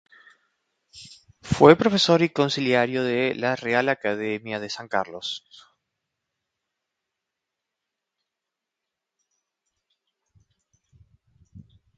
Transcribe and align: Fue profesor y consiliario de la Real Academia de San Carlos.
Fue 1.43 1.75
profesor 1.75 2.23
y 2.23 2.29
consiliario 2.31 3.03
de 3.03 3.35
la 3.35 3.55
Real 3.55 3.87
Academia 3.87 4.59
de 4.59 4.67
San 4.67 4.87
Carlos. 4.87 5.45